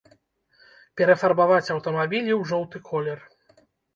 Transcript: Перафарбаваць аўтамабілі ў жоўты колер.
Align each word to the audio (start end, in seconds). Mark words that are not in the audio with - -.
Перафарбаваць 1.01 1.71
аўтамабілі 1.75 2.31
ў 2.37 2.41
жоўты 2.53 2.77
колер. 2.91 3.19